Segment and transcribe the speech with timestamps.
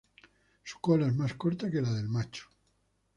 [0.63, 2.49] Su cola es más corta que la del macho.